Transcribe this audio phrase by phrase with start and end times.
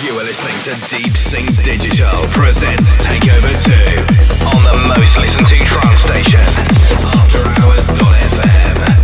[0.00, 3.72] You are listening to Deep Sync Digital presents Takeover 2
[4.46, 6.40] on the most listened to trance station,
[7.12, 9.01] AfterHours.fm.